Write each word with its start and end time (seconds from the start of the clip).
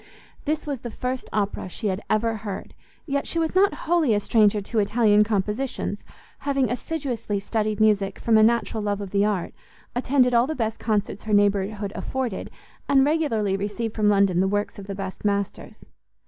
This 0.45 0.65
was 0.65 0.79
the 0.79 0.89
first 0.89 1.29
Opera 1.31 1.69
she 1.69 1.85
had 1.89 2.01
ever 2.09 2.37
heard, 2.37 2.73
yet 3.05 3.27
she 3.27 3.37
was 3.37 3.53
not 3.53 3.71
wholly 3.85 4.15
a 4.15 4.19
stranger 4.19 4.59
to 4.59 4.79
Italian 4.79 5.23
compositions, 5.23 6.03
having 6.39 6.71
assiduously 6.71 7.37
studied 7.37 7.79
music 7.79 8.17
from 8.17 8.35
a 8.35 8.41
natural 8.41 8.81
love 8.81 8.99
of 8.99 9.11
the 9.11 9.25
art, 9.25 9.53
attended 9.95 10.33
all 10.33 10.47
the 10.47 10.55
best 10.55 10.79
concerts 10.79 11.25
her 11.25 11.33
neighbourhood 11.33 11.91
afforded, 11.93 12.49
and 12.89 13.05
regularly 13.05 13.55
received 13.55 13.93
from 13.93 14.09
London 14.09 14.39
the 14.39 14.47
works 14.47 14.79
of 14.79 14.87
the 14.87 14.95
best 14.95 15.23
masters. 15.23 15.85